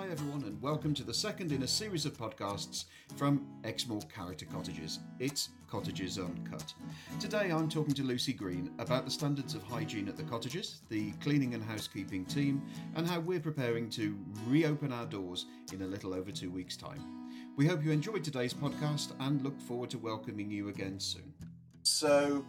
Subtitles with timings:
[0.00, 2.86] Hi, everyone, and welcome to the second in a series of podcasts
[3.16, 4.98] from Exmoor Character Cottages.
[5.18, 6.72] It's Cottages Uncut.
[7.18, 11.12] Today I'm talking to Lucy Green about the standards of hygiene at the cottages, the
[11.20, 12.62] cleaning and housekeeping team,
[12.94, 14.16] and how we're preparing to
[14.46, 17.28] reopen our doors in a little over two weeks' time.
[17.58, 21.34] We hope you enjoyed today's podcast and look forward to welcoming you again soon.
[21.82, 22.46] So,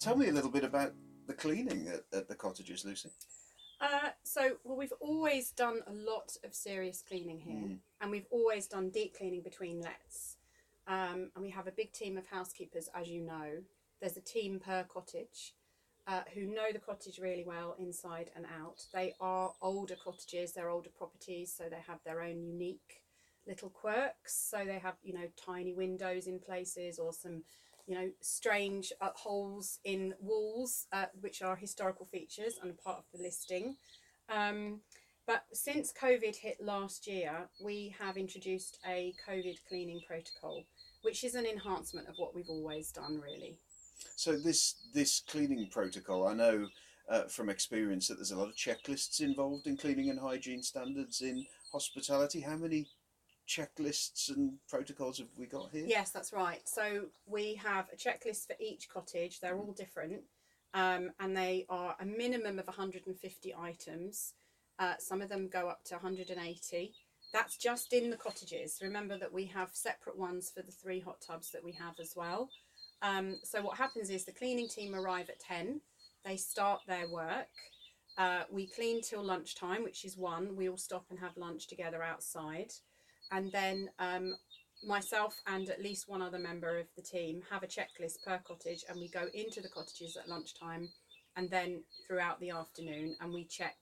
[0.00, 0.94] tell me a little bit about
[1.28, 3.10] the cleaning at, at the cottages, Lucy.
[3.80, 7.80] Uh, so, well, we've always done a lot of serious cleaning here, Mm.
[8.00, 10.36] and we've always done deep cleaning between lets.
[10.86, 13.64] Um, and we have a big team of housekeepers, as you know.
[14.00, 15.54] There's a team per cottage
[16.06, 18.86] uh, who know the cottage really well inside and out.
[18.92, 23.02] They are older cottages, they're older properties, so they have their own unique
[23.46, 24.34] little quirks.
[24.34, 27.44] So they have, you know, tiny windows in places or some
[27.88, 33.04] you know, strange uh, holes in walls, uh, which are historical features and part of
[33.14, 33.76] the listing.
[34.28, 34.80] Um,
[35.26, 40.64] but since COVID hit last year, we have introduced a COVID cleaning protocol,
[41.02, 43.58] which is an enhancement of what we've always done, really.
[44.16, 46.68] So this this cleaning protocol, I know
[47.10, 51.20] uh, from experience that there's a lot of checklists involved in cleaning and hygiene standards
[51.20, 52.40] in hospitality.
[52.40, 52.88] How many
[53.48, 55.84] checklists and protocols have we got here?
[55.86, 56.60] Yes, that's right.
[56.68, 59.40] So we have a checklist for each cottage.
[59.40, 60.22] They're all different,
[60.74, 64.34] um, and they are a minimum of 150 items.
[64.78, 66.92] Uh, some of them go up to 180.
[67.32, 68.78] That's just in the cottages.
[68.82, 72.14] Remember that we have separate ones for the three hot tubs that we have as
[72.16, 72.48] well.
[73.02, 75.80] Um, so what happens is the cleaning team arrive at 10.
[76.24, 77.48] They start their work.
[78.16, 80.56] Uh, we clean till lunchtime, which is one.
[80.56, 82.72] We all stop and have lunch together outside.
[83.30, 84.34] And then um,
[84.86, 88.84] myself and at least one other member of the team have a checklist per cottage
[88.88, 90.88] and we go into the cottages at lunchtime
[91.36, 93.76] and then throughout the afternoon and we check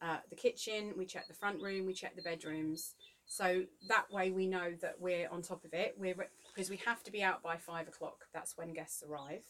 [0.00, 2.94] uh, the kitchen, we check the front room, we check the bedrooms.
[3.26, 5.94] So that way we know that we're on top of it.
[5.98, 6.14] We're
[6.54, 8.24] because we have to be out by five o'clock.
[8.32, 9.42] That's when guests arrive,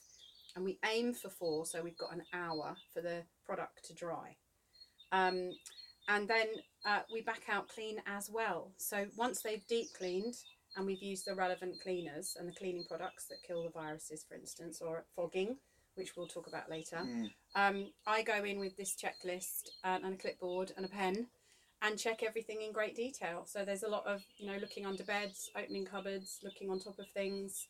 [0.57, 1.65] and we aim for four.
[1.65, 4.37] So we've got an hour for the product to dry.
[5.13, 5.53] Um,
[6.09, 6.47] and then
[6.87, 8.73] uh, we back out clean as well.
[8.79, 10.35] So once they've deep cleaned
[10.79, 14.37] and we've used the relevant cleaners and the cleaning products that kill the viruses, for
[14.37, 15.57] instance, or fogging,
[15.97, 17.31] which we'll talk about later, Mm.
[17.57, 21.27] um, I go in with this checklist uh, and a clipboard and a pen
[21.83, 23.45] and check everything in great detail.
[23.45, 26.99] So there's a lot of you know looking under beds, opening cupboards, looking on top
[27.01, 27.67] of things.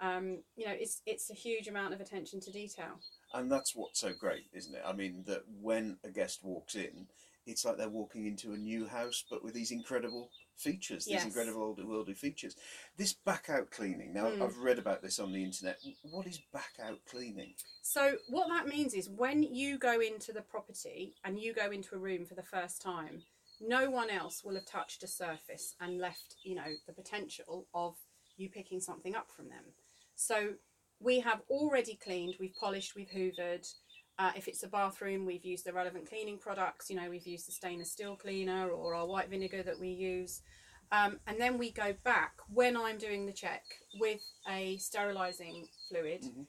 [0.00, 3.00] Um, you know, it's it's a huge amount of attention to detail.
[3.34, 4.82] And that's what's so great, isn't it?
[4.84, 7.06] I mean, that when a guest walks in,
[7.48, 11.24] it's like they're walking into a new house, but with these incredible features, these Yes.
[11.24, 12.56] incredible old worldly features.
[12.96, 14.12] This back out cleaning.
[14.12, 14.42] Now, Mm.
[14.42, 15.80] I've read about this on the internet.
[16.02, 17.54] What is back out cleaning?
[17.80, 21.94] So what that means is when you go into the property and you go into
[21.94, 23.24] a room for the first time,
[23.60, 27.96] no one else will have touched a surface and left, you know, the potential of
[28.36, 29.74] you picking something up from them.
[30.16, 30.58] So
[31.00, 33.72] we have already cleaned, we've polished, we've hoovered.
[34.18, 36.90] Uh, if it's a bathroom, we've used the relevant cleaning products.
[36.90, 40.42] You know, we've used the stainless steel cleaner or our white vinegar that we use.
[40.90, 43.62] Um, and then we go back when I'm doing the check
[44.00, 46.22] with a sterilising fluid.
[46.22, 46.46] Mhm.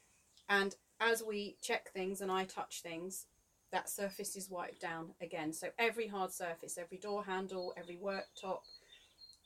[0.47, 3.27] And as we check things and I touch things,
[3.71, 5.53] that surface is wiped down again.
[5.53, 8.61] So every hard surface, every door handle, every worktop,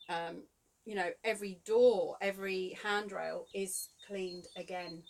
[0.07, 0.47] um,
[0.85, 5.03] you know, every door, every handrail is cleaned again.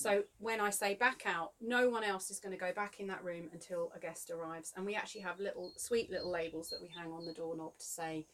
[0.00, 3.06] So when I say back out, no one else is going to go back in
[3.08, 4.72] that room until a guest arrives.
[4.76, 7.84] And we actually have little sweet little labels that we hang on the doorknob to
[7.84, 8.26] say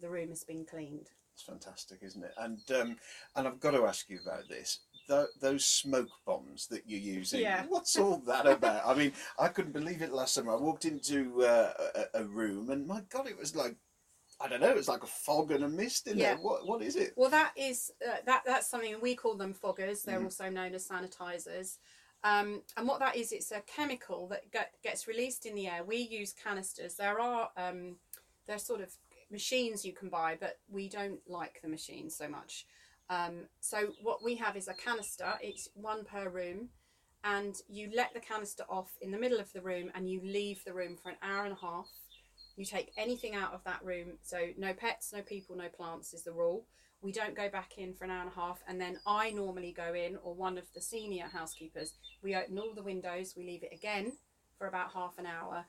[0.00, 1.10] the room has been cleaned.
[1.34, 2.32] It's fantastic, isn't it?
[2.38, 2.96] And um,
[3.36, 4.80] and I've got to ask you about this.
[5.08, 7.40] Th- those smoke bombs that you're using.
[7.40, 7.64] Yeah.
[7.68, 8.86] What's all that about?
[8.86, 10.52] I mean, I couldn't believe it last summer.
[10.52, 11.72] I walked into uh,
[12.14, 13.76] a, a room, and my God, it was like
[14.40, 14.70] I don't know.
[14.70, 16.34] It's like a fog and a mist in Yeah.
[16.34, 16.42] there.
[16.42, 17.12] What what is it?
[17.16, 20.02] Well, that is uh, that that's something we call them foggers.
[20.04, 20.24] They're Mhm.
[20.24, 21.78] also known as sanitizers.
[22.22, 25.84] Um, and what that is, it's a chemical that get, gets released in the air.
[25.84, 26.94] We use canisters.
[26.96, 27.96] There are um,
[28.46, 28.96] there are sort of
[29.30, 32.66] machines you can buy, but we don't like the machines so much.
[33.08, 35.38] Um, so what we have is a canister.
[35.42, 36.70] It's one per room,
[37.24, 40.64] and you let the canister off in the middle of the room, and you leave
[40.64, 41.88] the room for an hour and a half.
[42.60, 46.24] You take anything out of that room, so no pets, no people, no plants is
[46.24, 46.66] the rule.
[47.00, 49.72] We don't go back in for an hour and a half, and then I normally
[49.72, 51.94] go in, or one of the senior housekeepers.
[52.22, 54.12] We open all the windows, we leave it again
[54.58, 55.64] for about half an hour.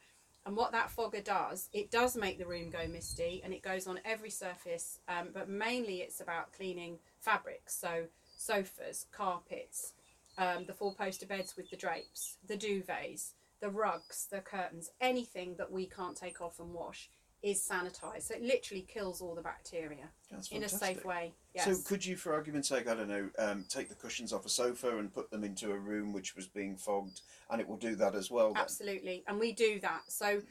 [0.45, 3.87] And what that fogger does, it does make the room go misty, and it goes
[3.87, 9.94] on every surface, um, but mainly it's about cleaning fabrics, so sofas, carpets,
[10.37, 15.55] um, the four poster beds with the drapes, the duvets, the rugs, the curtains, anything
[15.57, 17.09] that we can't take off and wash
[17.43, 18.23] is sanitised.
[18.23, 21.33] So it literally kills all the bacteria That's in a safe way.
[21.55, 21.65] Yes.
[21.65, 24.49] So, could you, for argument's sake, I don't know, um, take the cushions off a
[24.49, 27.95] sofa and put them into a room which was being fogged, and it will do
[27.95, 28.53] that as well?
[28.53, 28.61] Then?
[28.61, 30.01] Absolutely, and we do that.
[30.07, 30.41] So,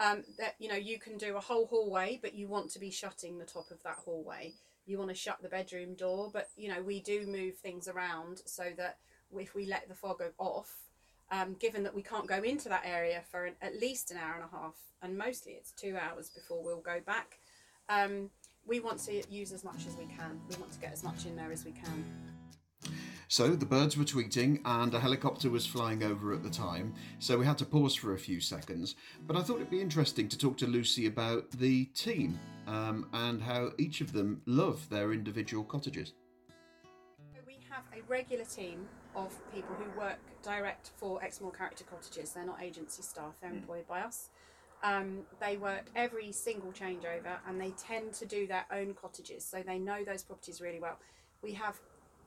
[0.00, 2.90] um, that you know, you can do a whole hallway, but you want to be
[2.90, 4.54] shutting the top of that hallway.
[4.86, 8.42] You want to shut the bedroom door, but you know, we do move things around
[8.44, 8.98] so that
[9.38, 10.74] if we let the fog off,
[11.30, 14.34] um, given that we can't go into that area for an, at least an hour
[14.34, 17.38] and a half, and mostly it's two hours before we'll go back.
[17.88, 18.30] Um,
[18.66, 20.40] we want to use as much as we can.
[20.48, 22.04] We want to get as much in there as we can.
[23.28, 27.38] So the birds were tweeting and a helicopter was flying over at the time, so
[27.38, 28.96] we had to pause for a few seconds.
[29.24, 33.40] But I thought it'd be interesting to talk to Lucy about the team um, and
[33.40, 36.12] how each of them love their individual cottages.
[37.46, 42.30] We have a regular team of people who work direct for Exmoor Character Cottages.
[42.32, 44.28] They're not agency staff, they're employed by us.
[44.82, 49.62] Um, they work every single changeover and they tend to do their own cottages, so
[49.62, 50.98] they know those properties really well.
[51.42, 51.78] We have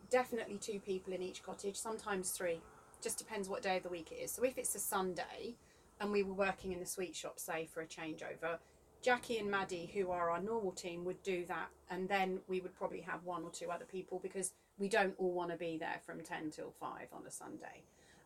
[0.09, 2.61] definitely two people in each cottage, sometimes three,
[3.01, 4.31] just depends what day of the week it is.
[4.31, 5.55] So if it's a Sunday
[5.99, 8.59] and we were working in the sweet shop, say, for a changeover,
[9.01, 12.73] Jackie and Maddie, who are our normal team, would do that, and then we would
[12.73, 15.99] probably have one or two other people because we don't all want to be there
[16.05, 17.83] from 10 till 5 on a Sunday.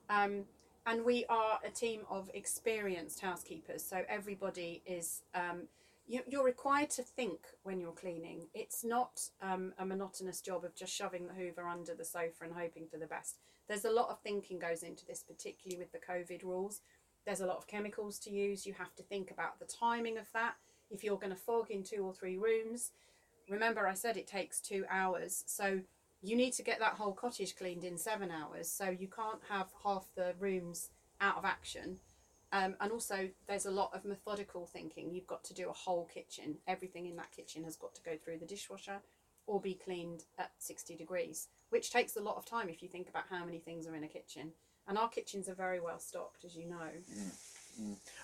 [0.10, 0.46] Um,
[0.86, 5.24] and we are a team of experienced housekeepers, so everybody is.
[5.36, 5.64] Um,
[6.08, 8.48] you, you're required to think when you're cleaning.
[8.54, 12.54] It's not um, a monotonous job of just shoving the Hoover under the sofa and
[12.54, 13.40] hoping for the best.
[13.68, 16.80] There's a lot of thinking goes into this, particularly with the COVID rules.
[17.26, 18.66] There's a lot of chemicals to use.
[18.66, 20.54] You have to think about the timing of that.
[20.90, 22.92] If you're going to fog in two or three rooms,
[23.50, 25.44] remember I said it takes two hours.
[25.46, 25.82] So
[26.22, 28.70] you need to get that whole cottage cleaned in seven hours.
[28.70, 30.90] So you can't have half the rooms
[31.22, 31.98] out of action.
[32.52, 35.12] Um, and also, there's a lot of methodical thinking.
[35.12, 36.58] You've got to do a whole kitchen.
[36.68, 39.02] Everything in that kitchen has got to go through the dishwasher
[39.48, 43.10] or be cleaned at 60 degrees, which takes a lot of time if you think
[43.10, 44.52] about how many things are in a kitchen.
[44.88, 46.90] And our kitchens are very well stocked, as you know.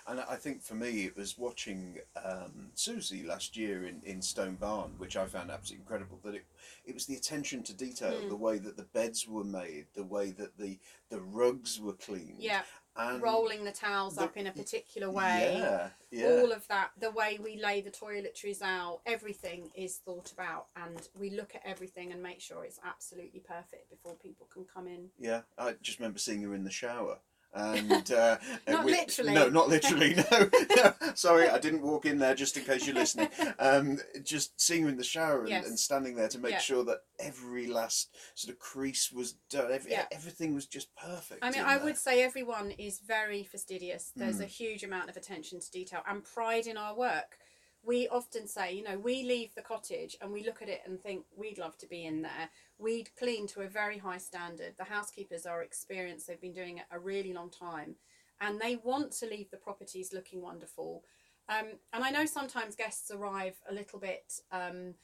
[0.06, 4.56] And I think for me, it was watching um, Susie last year in, in Stone
[4.56, 6.20] Barn, which I found absolutely incredible.
[6.24, 6.44] That it,
[6.84, 8.28] it was the attention to detail, Hmm.
[8.28, 10.78] the way that the beds were made, the way that the,
[11.10, 12.36] the rugs were cleaned.
[12.38, 12.62] Yeah,
[12.96, 15.56] and rolling the towels the- up in a particular way.
[15.58, 16.26] Yeah, yeah.
[16.28, 21.08] all of that the way we lay the toiletries out everything is thought about and
[21.18, 25.08] we look at everything and make sure it's absolutely perfect before people can come in
[25.18, 27.18] Yeah, I just remember seeing her in the shower.
[27.54, 29.32] And uh, Not we- literally.
[29.32, 30.14] No, not literally.
[30.30, 30.92] No, no.
[31.14, 33.28] Sorry, I didn't walk in there just in case you're listening.
[33.58, 35.66] Um, just seeing her in the shower and, Yes.
[35.68, 36.58] and standing there to make Yeah.
[36.58, 39.70] sure that every last sort of crease was done.
[39.72, 40.06] Every, Yeah.
[40.10, 41.44] Everything was just perfect.
[41.44, 41.84] i mean i there.
[41.84, 44.42] would say everyone is very fastidious there's Hmm.
[44.42, 47.38] a huge amount of attention to detail and pride in our work
[47.86, 51.00] we often say you know we leave the cottage and we look at it and
[51.00, 52.48] think we'd love to be in there.
[52.78, 54.74] We'd clean to a very high standard.
[54.76, 56.26] The housekeepers are experienced.
[56.26, 57.96] They've been doing it a really long time.
[58.40, 61.04] And they want to leave the properties looking wonderful.
[61.48, 64.94] Um, and i know sometimes guests arrive a little bit um,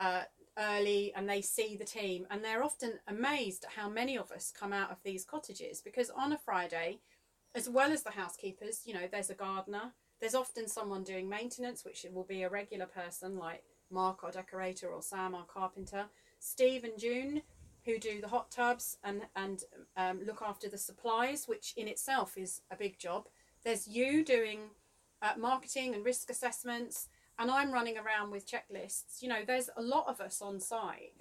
[0.00, 0.24] uh,
[0.58, 4.52] early and they see the team and they're often amazed at how many of us
[4.54, 6.98] come out of these cottages because on a friday
[7.54, 11.84] as well as the housekeepers you know there's a gardener there's often someone doing maintenance
[11.84, 16.06] which will be a regular person like mark our decorator or sam our carpenter
[16.38, 17.42] steve and june
[17.84, 19.64] who do the hot tubs and and
[19.96, 23.26] um, look after the supplies which in itself is a big job
[23.64, 24.60] there's you doing
[25.22, 27.08] uh, marketing and risk assessments
[27.38, 29.22] and I'm running around with checklists.
[29.22, 31.12] You know, there's a lot of us on site.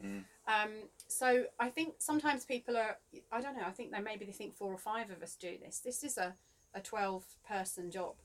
[0.48, 0.72] Um,
[1.08, 2.98] so I think sometimes people are,
[3.32, 5.58] I don't know, I think they maybe they think four or five of us do
[5.64, 5.80] this.
[5.80, 6.34] This is a,
[6.74, 8.16] a 12 person job.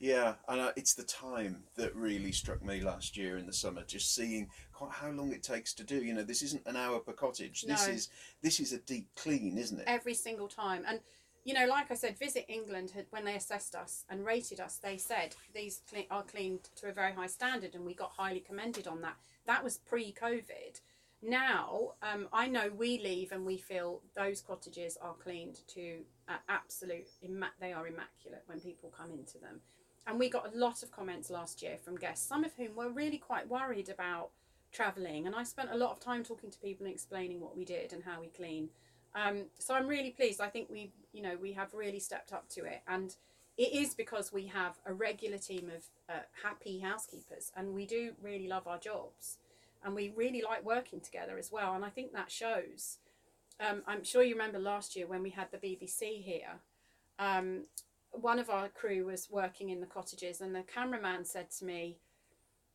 [0.00, 3.82] Yeah, and uh, it's the time that really struck me last year in the summer.
[3.84, 6.02] Just seeing quite how long it takes to do.
[6.02, 7.62] You know, this isn't an hour per cottage.
[7.62, 8.08] This is
[8.42, 9.84] this is a deep clean, isn't it?
[9.86, 10.84] every single time.
[10.86, 11.00] And
[11.44, 14.76] you know, like I said, Visit England had when they assessed us and rated us,
[14.76, 18.86] they said these are cleaned to a very high standard, and we got highly commended
[18.86, 19.16] on that.
[19.46, 20.80] That was pre-COVID.
[21.22, 26.38] Now, um, I know we leave and we feel those cottages are cleaned to uh,
[26.48, 27.08] absolute.
[27.22, 29.60] Imma- they are immaculate when people come into them.
[30.06, 32.90] And we got a lot of comments last year from guests, some of whom were
[32.90, 34.30] really quite worried about
[34.72, 35.26] travelling.
[35.26, 37.92] And I spent a lot of time talking to people and explaining what we did
[37.92, 38.70] and how we clean.
[39.14, 40.40] Um, so I'm really pleased.
[40.40, 43.14] I think we, you know, we have really stepped up to it, and
[43.58, 48.12] it is because we have a regular team of uh, happy housekeepers, and we do
[48.22, 49.36] really love our jobs,
[49.84, 51.74] and we really like working together as well.
[51.74, 52.98] And I think that shows.
[53.60, 56.60] Um, I'm sure you remember last year when we had the BBC here.
[57.18, 57.64] Um,
[58.10, 61.96] one of our crew was working in the cottages, and the cameraman said to me,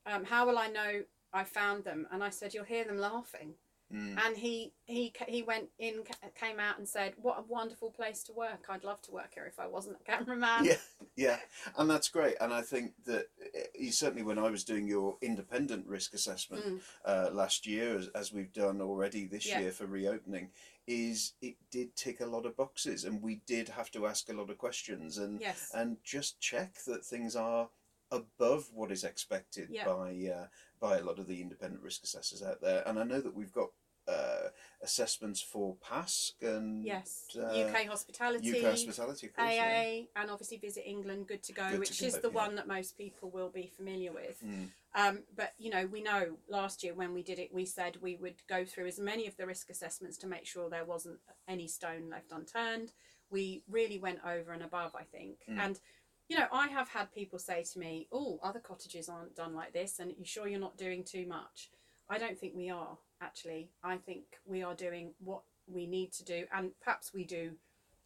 [0.05, 2.07] um, how will I know I found them?
[2.11, 3.53] And I said, you'll hear them laughing.
[3.93, 4.17] Mm.
[4.25, 6.03] And he he he went in,
[6.37, 8.65] came out and said, "What a wonderful place to work!
[8.67, 10.77] I'd love to work here if I wasn't a cameraman." Yeah,
[11.15, 11.39] yeah,
[11.77, 12.35] and that's great.
[12.41, 16.65] And I think that uh, you certainly, when I was doing your independent risk assessment
[16.65, 16.79] Mm.
[17.05, 19.59] uh, last year, as, as we've done already this Yeah.
[19.61, 20.51] year for reopening,
[20.85, 24.33] is it did tick a lot of boxes, and we did have to ask a
[24.33, 25.71] lot of questions and Yes.
[25.73, 27.69] and just check that things are
[28.11, 29.85] above what is expected Yeah.
[29.85, 30.47] by uh,
[30.79, 32.83] by a lot of the independent risk assessors out there.
[32.85, 33.69] And I know that we've got
[34.07, 34.49] uh,
[34.81, 37.25] assessments for PASC and yes.
[37.37, 38.57] uh, UK hospitality.
[38.57, 39.47] UK hospitality, course.
[39.47, 40.01] AA yeah.
[40.15, 42.33] and obviously Visit England, Good to Go, Good to which Go, is the yeah.
[42.33, 44.41] one that most people will be familiar with.
[44.45, 44.69] Mm.
[44.95, 48.15] Um, but you know, we know last year when we did it, we said we
[48.15, 51.67] would go through as many of the risk assessments to make sure there wasn't any
[51.67, 52.93] stone left unturned.
[53.29, 55.39] We really went over and above, I think.
[55.49, 55.59] Mm.
[55.59, 55.79] And
[56.27, 59.73] you know, I have had people say to me, "Oh, other cottages aren't done like
[59.73, 61.71] this, and you sure you're not doing too much?"
[62.09, 63.71] I don't think we are actually.
[63.83, 67.57] I think we are doing what we need to do, and perhaps we do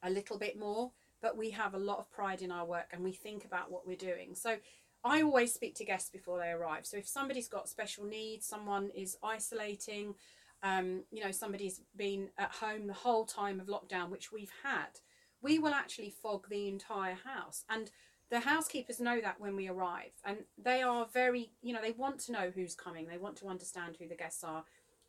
[0.03, 0.91] a little bit more.
[1.21, 3.85] But we have a lot of pride in our work, and we think about what
[3.85, 4.33] we're doing.
[4.33, 4.57] So
[5.03, 6.85] I always speak to guests before they arrive.
[6.85, 10.15] So if somebody's got special needs, someone is isolating,
[10.63, 14.99] um, you know, somebody's been at home the whole time of lockdown, which we've had,
[15.41, 17.63] we will actually fog the entire house.
[17.69, 17.89] And
[18.31, 20.13] the housekeepers know that when we arrive.
[20.25, 23.47] And they are very, you know, they want to know who's coming, they want to
[23.47, 24.63] understand who the guests are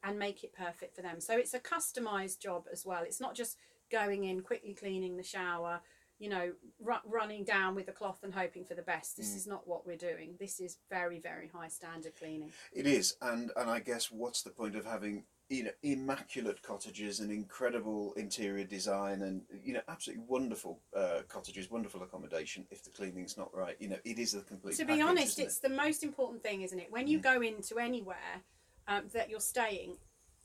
[0.04, 1.20] and make it perfect for them.
[1.20, 3.02] So it's a customized job as well.
[3.04, 3.56] It's not just
[3.90, 5.80] going in, quickly cleaning the shower,
[6.18, 9.16] you know, ru- running down with a cloth and hoping for the best.
[9.16, 9.36] This Mm.
[9.36, 10.36] is not what we're doing.
[10.40, 12.52] This is very, very high standard cleaning.
[12.72, 17.20] It is, and and I guess what's the point of having you know immaculate cottages
[17.20, 22.90] and incredible interior design and you know absolutely wonderful uh, cottages, wonderful accommodation if the
[22.90, 23.76] cleaning's not right.
[23.78, 24.76] You know, it is a complete.
[24.76, 25.46] to be package, honest, isn't it?
[25.46, 26.90] it's the most important thing, isn't it?
[26.90, 27.22] When you Mm.
[27.22, 28.42] go into anywhere
[28.88, 29.98] um, that you're staying,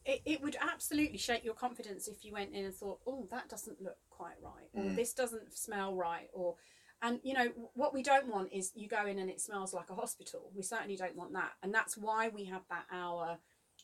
[0.06, 3.50] it, it would absolutely shake your confidence if you went in and thought, oh, that
[3.50, 4.96] doesn't look quite right, or Mm.
[4.96, 6.56] this doesn't smell right, or.
[7.04, 9.92] And you know what we don't want is you go in and it smells like
[9.92, 10.51] a hospital.
[10.56, 13.38] We certainly don't want that, and that's why we have that hour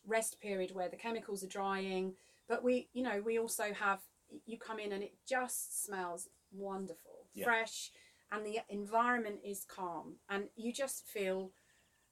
[0.06, 2.14] rest period where the chemicals are drying.
[2.48, 4.02] But we, you know, we also have
[4.46, 7.46] you come in and it just smells wonderful, Yeah.
[7.46, 7.92] fresh,
[8.32, 11.52] and the environment is calm, and you just feel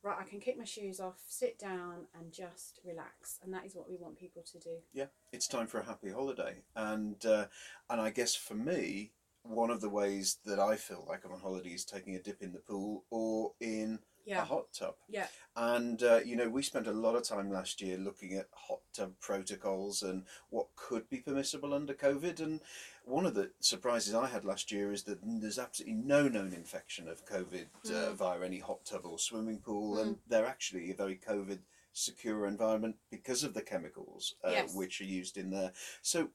[0.04, 0.18] right.
[0.20, 3.90] I can kick my shoes off, sit down, and just relax, and that is what
[3.90, 4.78] we want people to do.
[4.94, 7.48] yeah, it's time for a happy holiday, and uh,
[7.90, 9.12] and I guess for me,
[9.44, 12.42] one of the ways that I feel like I'm on holiday is taking a dip
[12.42, 14.00] in the pool or in
[14.40, 14.96] a hot tub.
[15.10, 18.48] yeah, And uh, you know, we spent a lot of time last year looking at
[18.54, 22.40] hot tub protocols and what could be permissible under COVID.
[22.40, 22.62] And
[23.04, 27.08] one of the surprises I had last year is that there's absolutely no known infection
[27.08, 28.14] of COVID uh, Mm.
[28.16, 31.60] via any hot tub or swimming pool, and they're actually a very COVID
[31.94, 34.74] secure environment because of the chemicals uh, Yes.
[34.74, 35.72] which are used in there.
[36.02, 36.30] So.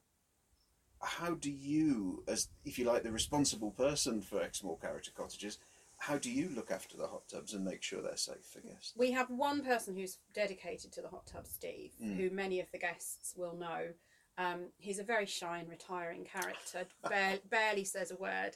[0.99, 5.59] How do you, as if you like, the responsible person for Exmoor Character Cottages,
[5.99, 8.93] how do you look after the hot tubs and make sure they're safe for guests?
[8.95, 12.15] we have one person who's dedicated to the hot tub, Steve, Mm.
[12.17, 13.93] who many of the guests will know.
[14.37, 18.51] Um, he's a very shy and retiring character, bare, barely says a word.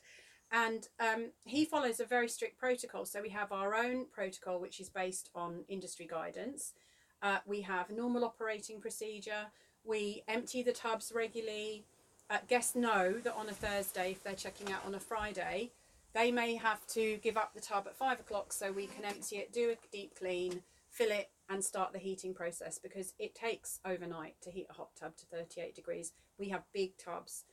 [0.52, 3.06] And um, he follows a very strict protocol.
[3.06, 6.74] So we have our own protocol, which is based on industry guidance.
[7.22, 9.48] Uh, we have normal operating procedure.
[9.84, 11.86] We empty the tubs regularly.
[12.30, 15.72] Uh, guests know that on a Thursday, if they're checking out on a Friday,
[16.14, 19.38] they may have to give up the tub at five o'clock so we can empty
[19.38, 23.80] it, do a deep clean, fill it, and start the heating process because it takes
[23.86, 26.14] overnight to heat a hot tub to 38 degrees.
[26.38, 27.44] We have big tubs.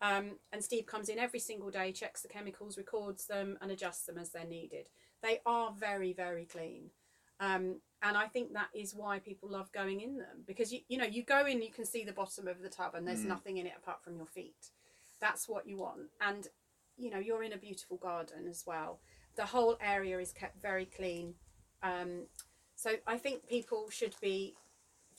[0.00, 4.06] Um, and Steve comes in every single day, checks the chemicals, records them, and adjusts
[4.06, 4.86] them as they're needed.
[5.22, 6.90] They are very, very clean.
[7.40, 10.98] Um, and I think that is why people love going in them because you, you
[10.98, 13.28] know you go in, you can see the bottom of the tub, and there's Mm.
[13.28, 14.70] nothing in it apart from your feet.
[15.20, 16.46] That's what you want, and
[16.98, 19.00] you know you're in a beautiful garden as well.
[19.36, 21.34] The whole area is kept very clean,
[21.82, 22.26] um,
[22.74, 24.54] so I think people should be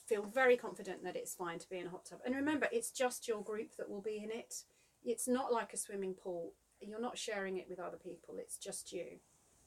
[0.05, 2.19] feel very confident that it's fine to be in a hot tub.
[2.25, 4.63] And remember, it's just your group that will be in it.
[5.05, 6.53] It's not like a swimming pool.
[6.81, 8.36] You're not sharing it with other people.
[8.39, 9.19] It's just you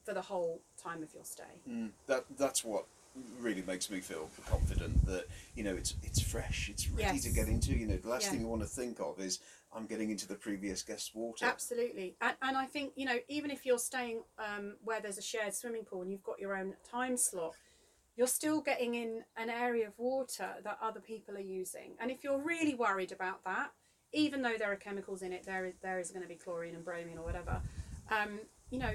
[0.05, 1.61] for the whole time of your stay.
[1.69, 2.87] Mm, that that's what
[3.39, 7.49] really makes me feel confident that you know it's it's fresh, it's ready to get
[7.49, 7.73] into.
[7.77, 8.31] You know, the last Yeah.
[8.33, 9.41] thing you want to think of is
[9.75, 11.45] I'm getting into the previous guest's water.
[11.45, 15.23] Absolutely, and, and I think you know even if you're staying um, where there's a
[15.23, 17.55] shared swimming pool and you've got your own time slot,
[18.17, 21.97] you're still getting in an area of water that other people are using.
[22.01, 23.73] And if you're really worried about that,
[24.13, 26.75] even though there are chemicals in it, there is there is going to be chlorine
[26.75, 27.61] and bromine or whatever.
[28.11, 28.41] Um,
[28.71, 28.95] you know,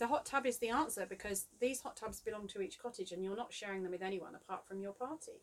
[0.00, 3.22] the hot tub is the answer because these hot tubs belong to each cottage and
[3.22, 5.42] you're not sharing them with anyone apart from your party.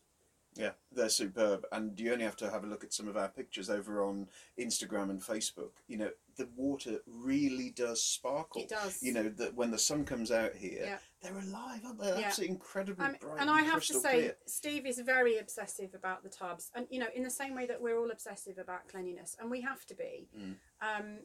[0.56, 3.28] Yeah, they're superb, and you only have to have a look at some of our
[3.28, 4.26] pictures over on
[4.58, 5.70] Instagram and Facebook.
[5.86, 8.62] You know, the water really does sparkle.
[8.62, 9.00] It does.
[9.00, 10.98] You know that when the sun comes out here, Yeah.
[11.22, 12.08] they're alive, aren't they?
[12.18, 12.26] Yeah.
[12.26, 13.40] Absolutely incredibly Um, bright.
[13.40, 14.36] and I have to say, clear.
[14.46, 17.80] Steve is very obsessive about the tubs, and you know, in the same way that
[17.80, 20.28] we're all obsessive about cleanliness, and we have to be.
[20.36, 20.56] Mm.
[20.80, 21.18] Um,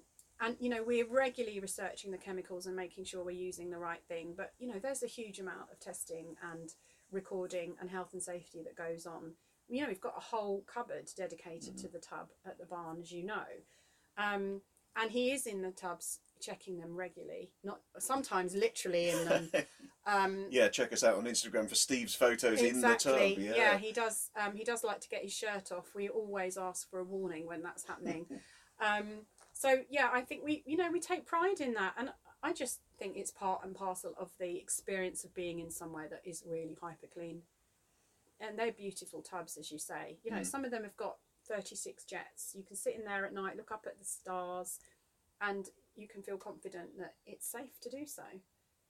[0.44, 4.04] and you know, we're regularly researching the chemicals and making sure we're using the right
[4.08, 4.34] thing.
[4.36, 6.70] But you know, there's a huge amount of testing and
[7.12, 9.34] recording and health and safety that goes on.
[9.70, 13.12] You know, we've got a whole cupboard dedicated to the tub at the barn, as
[13.12, 13.46] you know.
[14.18, 14.62] Um,
[14.96, 19.52] and he is in the tubs checking them regularly, not sometimes literally in them.
[20.06, 23.16] Um, Yeah, check us out on Instagram for Steve's photos in the tub.
[23.16, 23.38] exactly.
[23.56, 24.32] Yeah, he does.
[24.36, 25.92] Um, he does like to get his shirt off.
[25.96, 28.26] We always ask for a warning when that's happening.
[29.64, 32.10] so yeah, I think we, you know, we take pride in that, and
[32.42, 36.22] I just think it's part and parcel of the experience of being in somewhere that
[36.26, 37.44] is really hyper clean.
[38.42, 40.18] And they're beautiful tubs, as you say.
[40.24, 40.46] You know, Mm.
[40.46, 41.16] some of them have got
[41.48, 42.54] thirty-six jets.
[42.54, 44.80] You can sit in there at night, look up at the stars,
[45.40, 48.24] and you can feel confident that it's safe to do so.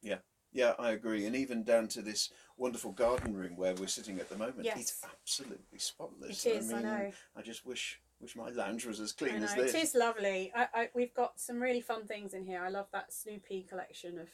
[0.01, 0.19] Yeah,
[0.51, 1.27] yeah, I agree.
[1.27, 4.79] And even down to this wonderful garden room where we're sitting at the moment, Yes.
[4.79, 6.45] it's absolutely spotless.
[6.45, 6.71] It is.
[6.73, 7.11] I, mean, know.
[7.35, 9.73] I just wish wish my lounge was as clean know as this.
[9.73, 10.51] it is lovely.
[10.55, 12.63] I, I we've got some really fun things in here.
[12.63, 14.29] I love that Snoopy collection of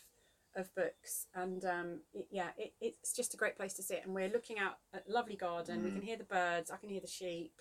[0.55, 4.01] of books, and um, it, yeah, it, it's just a great place to sit.
[4.05, 5.83] And we're looking out at a lovely garden.
[5.83, 5.93] We Mm.
[5.95, 6.71] can hear the birds.
[6.71, 7.53] I can hear the sheep.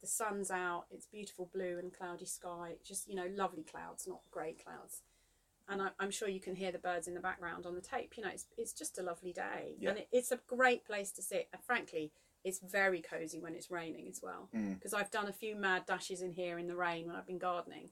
[0.00, 0.84] The sun's out.
[0.90, 2.74] It's beautiful blue and cloudy sky.
[2.84, 5.02] Just you know, lovely clouds, not grey clouds.
[5.68, 8.14] And I, I'm sure you can hear the birds in the background on the tape.
[8.16, 9.90] You know, it's it's just a lovely day, Yeah.
[9.90, 11.48] and it, it's a great place to sit.
[11.52, 12.12] And frankly,
[12.44, 14.74] it's very cozy when it's raining as well Mm.
[14.74, 17.38] because I've done a few mad dashes in here in the rain when I've been
[17.38, 17.90] gardening,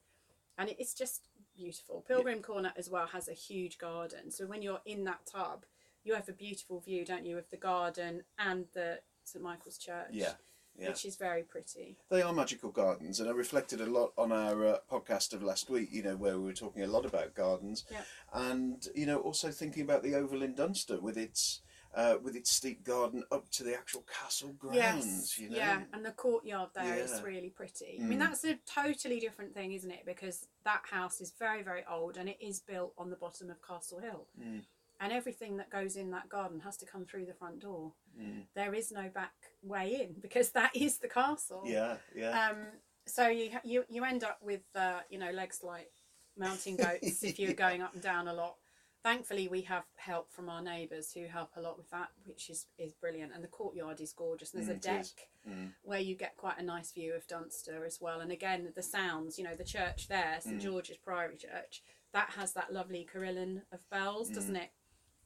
[0.58, 2.02] and it's just beautiful.
[2.06, 5.64] Pilgrim Corner as well has a huge garden, so when you're in that tub,
[6.04, 10.08] you have a beautiful view, don't you, of the garden and the St Michael's Church,
[10.12, 10.32] Yeah,
[10.76, 10.88] yeah.
[10.88, 11.98] which is very pretty.
[12.08, 15.68] They are magical gardens, and I reflected a lot on our uh, podcast of last
[15.68, 15.90] week.
[15.92, 18.02] You know, where we were talking a lot about gardens, Yeah.
[18.32, 21.60] and you know, also thinking about the Oval in Dunster with its
[21.94, 24.76] uh, with its steep garden up to the actual castle grounds.
[24.76, 27.22] Yes, you know, yeah, and the courtyard there is Yeah.
[27.22, 27.98] really pretty.
[28.00, 28.22] I mean, Mm.
[28.29, 30.05] that's a totally different thing, isn't it?
[30.07, 33.61] Because that house is very, very old, and it is built on the bottom of
[33.61, 34.64] Castle Hill, Mm.
[35.00, 37.94] and everything that goes in that garden has to come through the front door.
[38.18, 38.46] Mm.
[38.55, 41.62] There is no back way in because that is the castle.
[41.66, 42.50] yeah, yeah.
[42.50, 42.66] Um.
[43.07, 45.90] So you you you end up with uh, you know legs like
[46.37, 48.57] mountain goats if you're going up and down a lot.
[49.02, 52.66] Thankfully, we have help from our neighbours who help a lot with that, which is,
[52.78, 53.32] is brilliant.
[53.34, 54.52] And the courtyard is gorgeous.
[54.52, 55.06] And there's Mm, a deck.
[55.48, 55.72] Mm.
[55.82, 58.20] where you get quite a nice view of Dunster as well.
[58.20, 60.60] And again, the sounds, you know, the church there, St Mm.
[60.60, 61.82] George's Priory Church,
[62.12, 64.34] that has that lovely carillon of bells, Mm.
[64.34, 64.70] doesn't it?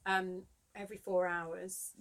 [0.05, 1.93] Um, every four hours.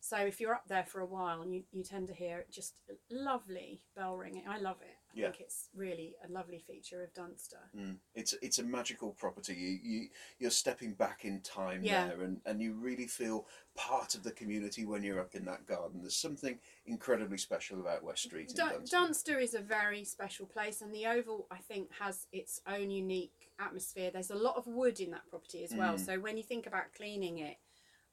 [0.00, 2.74] So if you're up there for a while, you, you tend to hear just
[3.10, 4.44] lovely bell ringing.
[4.48, 4.94] I love it.
[5.10, 5.30] I Yeah.
[5.30, 7.58] think it's really a lovely feature of Dunster.
[7.76, 7.96] Mm.
[8.14, 9.54] It's it's a magical property.
[9.54, 10.08] You you
[10.38, 12.08] you're stepping back in time Yeah.
[12.08, 15.66] there, and, and you really feel part of the community when you're up in that
[15.66, 16.00] garden.
[16.02, 18.96] There's something incredibly special about West Street in Dun- Dunster.
[18.96, 23.50] Dunster is a very special place, and the Oval, I think, has its own unique
[23.58, 24.10] atmosphere.
[24.12, 25.94] There's a lot of wood in that property as well.
[25.94, 26.00] Mm.
[26.04, 27.56] So when you think about cleaning it,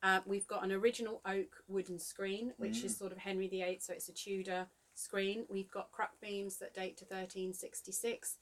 [0.04, 2.86] uh, we've got an original oak wooden screen, which Mm.
[2.86, 5.46] is sort of Henry VIII, so it's a Tudor screen.
[5.50, 8.38] We've got cruck beams that date to 1366,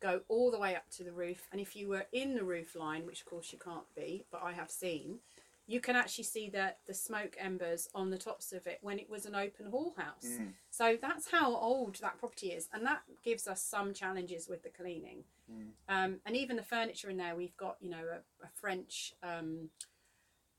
[0.00, 1.48] go all the way up to the roof.
[1.50, 4.42] And if you were in the roof line, which of course you can't be, but
[4.42, 5.20] I have seen,
[5.66, 9.10] you can actually see the, the smoke embers on the tops of it when it
[9.10, 10.24] was an open hall house.
[10.24, 10.52] Mm.
[10.70, 14.70] So that's how old that property is, and that gives us some challenges with the
[14.70, 15.24] cleaning.
[15.52, 15.70] Mm.
[15.88, 19.68] Um, and even the furniture in there, we've got you know a, a French um,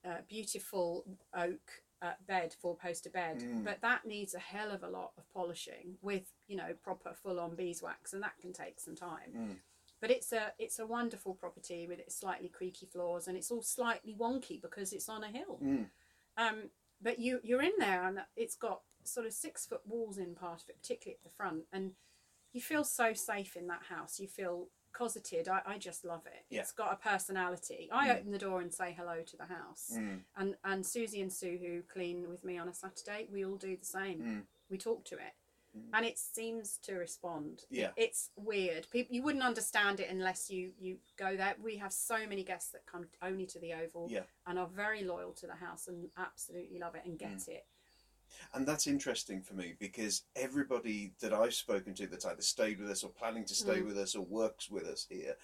[0.06, 3.64] uh, beautiful oak uh, bed, four poster bed, Mm.
[3.66, 7.40] but that needs a hell of a lot of polishing with you know proper full
[7.40, 9.32] on beeswax, and that can take some time.
[9.36, 9.56] Mm.
[10.02, 13.62] But it's a it's a wonderful property with its slightly creaky floors, and it's all
[13.62, 15.60] slightly wonky because it's on a hill.
[15.62, 15.90] Mm.
[16.38, 16.70] Um,
[17.02, 20.62] but you you're in there and it's got sort of six foot walls in part
[20.62, 21.92] of it, particularly at the front, and
[22.54, 24.20] you feel so safe in that house.
[24.22, 25.48] You feel cosseted.
[25.48, 26.46] I, I just love it.
[26.50, 26.62] Yeah.
[26.62, 27.90] It's got a personality.
[27.92, 28.16] I Mm.
[28.18, 30.24] open the door and say hello to the house, Mm.
[30.38, 33.78] and and Susie and Sue who clean with me on a Saturday, we all do
[33.78, 34.22] the same.
[34.22, 34.44] Mm.
[34.70, 35.34] We talk to it.
[35.78, 35.90] Mm.
[35.94, 37.66] And it seems to respond.
[37.70, 37.92] Yeah.
[37.96, 38.88] it's weird.
[38.90, 41.56] People, you wouldn't understand it unless you you go there.
[41.62, 44.24] We have so many guests that come only to the Oval Yeah.
[44.48, 47.48] and are very loyal to the house and absolutely love it and get Mm.
[47.50, 47.66] it.
[48.54, 52.90] And that's interesting for me because everybody that I've spoken to that's either stayed with
[52.90, 53.86] us or planning to stay Mm.
[53.88, 55.36] with us or works with us here,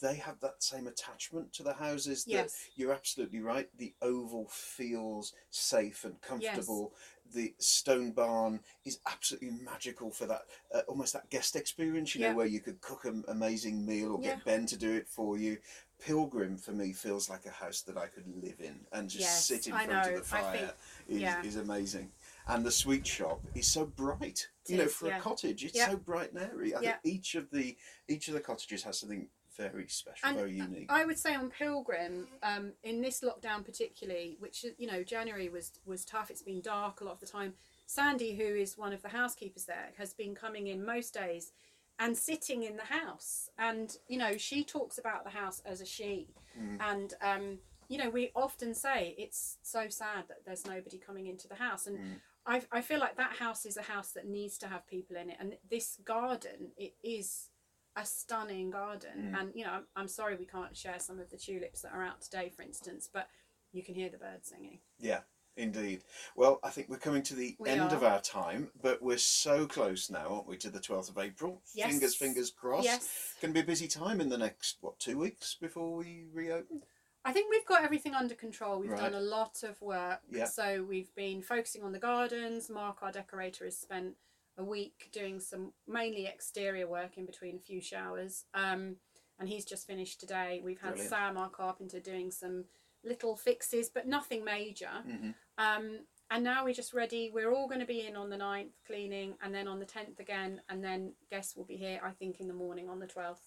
[0.00, 2.24] they have that same attachment to the houses.
[2.24, 2.68] That Yes.
[2.76, 3.74] you're absolutely right.
[3.78, 6.92] The oval feels safe and comfortable.
[6.92, 7.02] Yes.
[7.34, 12.14] The stone barn is absolutely magical for that, uh, almost that guest experience.
[12.14, 12.30] You Yeah.
[12.30, 14.36] know, where you could cook an amazing meal or Yeah.
[14.36, 15.58] get Ben to do it for you.
[15.98, 19.46] Pilgrim for me feels like a house that I could live in and just Yes,
[19.46, 20.14] sit in I front know.
[20.16, 20.72] of the fire think-
[21.08, 21.42] is, yeah.
[21.42, 22.12] is amazing.
[22.48, 24.48] And the sweet shop is so bright.
[24.66, 25.18] It you know, is, for yeah.
[25.18, 25.90] a cottage, it's Yeah.
[25.90, 26.74] so bright and airy.
[26.74, 26.92] I Yeah.
[26.98, 27.76] think each of the
[28.08, 30.86] each of the cottages has something very special, And very unique.
[30.90, 35.72] I would say on Pilgrim, um, in this lockdown particularly, which you know January was
[35.84, 36.30] was tough.
[36.30, 37.54] It's been dark a lot of the time.
[37.86, 41.52] Sandy, who is one of the housekeepers there, has been coming in most days
[41.98, 43.50] and sitting in the house.
[43.58, 46.28] And you know she talks about the house as a she.
[46.58, 46.80] Mm.
[46.80, 47.58] And um,
[47.88, 51.86] you know we often say it's so sad that there's nobody coming into the house.
[51.86, 52.20] And Mm.
[52.48, 55.30] I I feel like that house is a house that needs to have people in
[55.30, 55.36] it.
[55.38, 57.50] And this garden, it is
[57.96, 59.40] a stunning garden Mm.
[59.40, 62.02] and you know I'm, I'm sorry we can't share some of the tulips that are
[62.04, 63.28] out today for instance but
[63.72, 65.20] you can hear the birds singing Yeah,
[65.56, 66.04] indeed.
[66.36, 67.96] Well, I think we're coming to the We end are.
[67.96, 71.60] of our time, but we're so close now, aren't we, to the 12th of April?
[71.74, 71.90] Yes.
[71.90, 72.84] Fingers, fingers crossed.
[72.84, 76.26] yes Going to be a busy time in the next, what, two weeks before we
[76.32, 76.82] reopen?
[77.28, 79.00] I think we've got everything under control we've Right.
[79.12, 80.46] done a lot of work Yeah.
[80.46, 84.16] so we've been focusing on the gardens mark our decorator has spent
[84.56, 88.96] a week doing some mainly exterior work in between a few showers um,
[89.38, 91.10] and he's just finished today we've had Brilliant.
[91.10, 92.64] sam our carpenter doing some
[93.04, 97.30] little fixes but nothing major hmm Um, and now we're just ready.
[97.32, 100.20] We're all going to be in on the 9th cleaning and then on the 10th
[100.20, 100.60] again.
[100.68, 103.46] And then guests will be here, I think, in the morning on the 12th.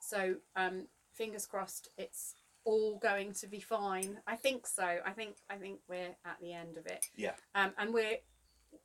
[0.00, 2.34] So um, fingers crossed it's
[2.68, 4.18] all going to be fine.
[4.26, 4.84] I think so.
[4.84, 7.06] I think I think we're at the end of it.
[7.16, 7.32] Yeah.
[7.54, 8.18] Um, and we're,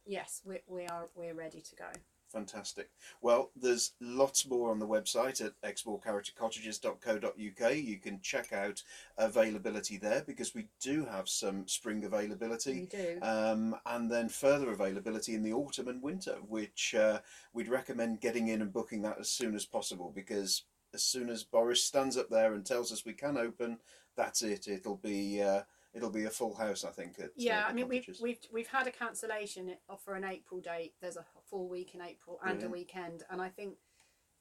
[0.06, 1.88] yes, we, we are, we're ready to go.
[2.32, 2.92] Fantastic.
[3.22, 7.76] Well, there's lots more on the website at exmoorcharactercottages.co.uk.
[7.76, 8.82] You can check out
[9.20, 12.74] availability there because we do have some spring availability.
[12.74, 13.20] We do.
[13.22, 17.20] Um, and then further availability in the autumn and winter, which uh,
[17.54, 20.64] we'd recommend getting in and booking that as soon as possible because
[20.94, 23.80] as soon as Boris stands up there and tells us we can open,
[24.16, 24.68] that's it.
[24.68, 25.62] It'll be uh,
[25.94, 27.16] it'll be a full house, I think.
[27.20, 30.62] At, uh, Yeah, the I mean we've we've we've had a cancellation for an April
[30.62, 30.94] date.
[31.02, 32.70] There's a full week in April and Brilliant.
[32.70, 33.76] a weekend, and I think,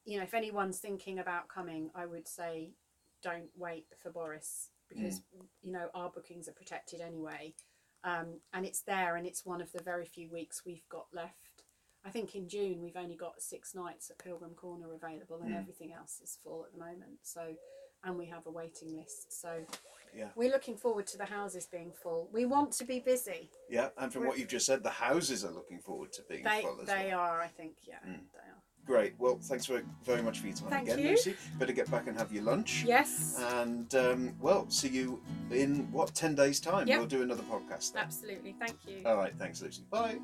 [0.05, 2.71] you know, if anyone's thinking about coming, I would say,
[3.21, 5.21] don't wait for Boris because
[5.61, 7.55] you know our bookings are protected anyway,
[8.03, 11.62] um, and it's there, and it's one of the very few weeks we've got left.
[12.05, 15.59] I think in June we've only got six nights at Pilgrim Corner available, and Mm.
[15.59, 17.19] everything else is full at the moment.
[17.23, 17.55] So,
[18.03, 19.31] and we have a waiting list.
[19.31, 19.65] So,
[20.13, 20.29] Yeah.
[20.35, 22.27] we're looking forward to the houses being full.
[22.31, 23.49] We want to be busy.
[23.69, 26.61] Yeah, and from what you've just said, the houses are looking forward to being They
[26.61, 27.19] full as they well.
[27.21, 27.77] are, I think.
[27.87, 28.29] Yeah, Mm.
[28.33, 28.61] they are.
[28.85, 29.17] Great.
[29.17, 31.09] Well, thanks very, very much for your time Thank again, you.
[31.11, 31.37] Lucy.
[31.57, 32.83] Better get back and have your lunch.
[32.83, 36.89] Yes, And um, well, see you in what ten days' time.
[36.89, 36.97] Yep.
[36.99, 37.93] We'll do another podcast.
[37.93, 38.03] Then.
[38.03, 38.51] absolutely.
[38.59, 39.01] Thank you.
[39.05, 39.33] All right.
[39.37, 39.83] Thanks, Lucy.
[39.89, 40.19] Bye.